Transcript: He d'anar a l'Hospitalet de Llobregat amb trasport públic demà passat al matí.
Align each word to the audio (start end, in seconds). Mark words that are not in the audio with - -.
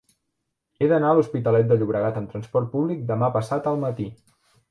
He 0.83 0.87
d'anar 0.91 1.09
a 1.09 1.17
l'Hospitalet 1.17 1.67
de 1.73 1.77
Llobregat 1.81 2.17
amb 2.21 2.33
trasport 2.35 2.71
públic 2.73 3.03
demà 3.13 3.29
passat 3.39 3.69
al 3.73 3.81
matí. 3.87 4.09